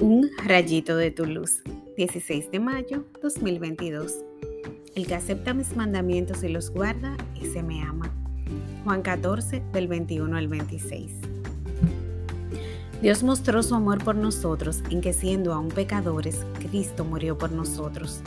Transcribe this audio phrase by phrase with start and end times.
[0.00, 1.62] Un rayito de tu luz,
[1.96, 4.12] 16 de mayo 2022.
[4.94, 8.12] El que acepta mis mandamientos y los guarda, ese me ama.
[8.84, 11.12] Juan 14 del 21 al 26.
[13.00, 18.20] Dios mostró su amor por nosotros en que siendo aún pecadores, Cristo murió por nosotros.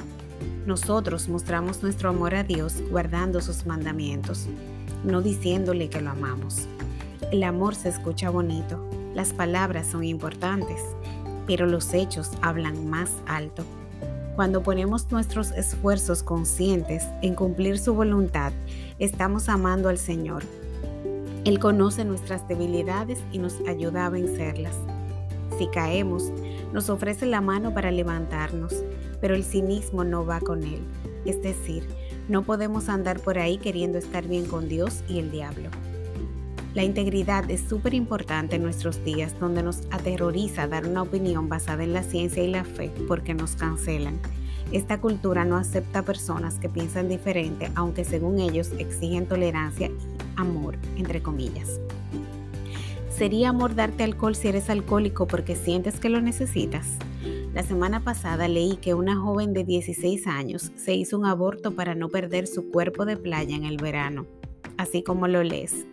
[0.65, 4.47] Nosotros mostramos nuestro amor a Dios guardando sus mandamientos,
[5.03, 6.67] no diciéndole que lo amamos.
[7.31, 10.81] El amor se escucha bonito, las palabras son importantes,
[11.49, 13.63] pero los hechos hablan más alto.
[14.35, 18.53] Cuando ponemos nuestros esfuerzos conscientes en cumplir su voluntad,
[18.99, 20.43] estamos amando al Señor.
[21.45, 24.75] Él conoce nuestras debilidades y nos ayuda a vencerlas.
[25.57, 26.31] Si caemos,
[26.71, 28.75] nos ofrece la mano para levantarnos,
[29.19, 30.81] pero el cinismo no va con Él.
[31.25, 31.83] Es decir,
[32.27, 35.71] no podemos andar por ahí queriendo estar bien con Dios y el diablo.
[36.75, 41.83] La integridad es súper importante en nuestros días donde nos aterroriza dar una opinión basada
[41.83, 44.19] en la ciencia y la fe porque nos cancelan.
[44.71, 49.93] Esta cultura no acepta personas que piensan diferente, aunque según ellos exigen tolerancia y
[50.35, 51.79] amor, entre comillas.
[53.09, 56.85] ¿Sería amor darte alcohol si eres alcohólico porque sientes que lo necesitas?
[57.51, 61.95] La semana pasada leí que una joven de 16 años se hizo un aborto para
[61.95, 64.27] no perder su cuerpo de playa en el verano.
[64.77, 65.87] Así como lo lees,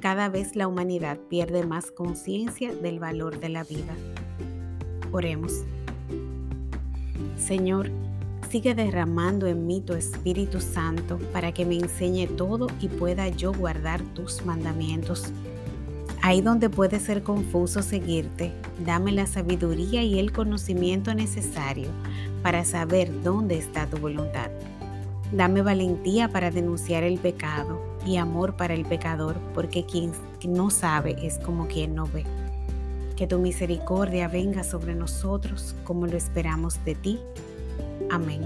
[0.00, 3.94] cada vez la humanidad pierde más conciencia del valor de la vida.
[5.12, 5.52] Oremos.
[7.38, 7.90] Señor,
[8.50, 13.52] sigue derramando en mí tu Espíritu Santo para que me enseñe todo y pueda yo
[13.52, 15.32] guardar tus mandamientos.
[16.22, 18.52] Ahí donde puede ser confuso seguirte,
[18.84, 21.88] dame la sabiduría y el conocimiento necesario
[22.42, 24.50] para saber dónde está tu voluntad.
[25.32, 30.12] Dame valentía para denunciar el pecado y amor para el pecador, porque quien
[30.46, 32.24] no sabe es como quien no ve.
[33.16, 37.20] Que tu misericordia venga sobre nosotros como lo esperamos de ti.
[38.10, 38.42] Amén.